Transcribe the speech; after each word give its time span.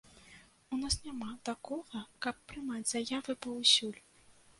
У 0.77 0.77
нас 0.83 0.95
няма 1.07 1.27
такога, 1.49 2.01
каб 2.27 2.39
прымаць 2.53 2.81
заявы 2.93 3.37
паўсюль. 3.47 4.01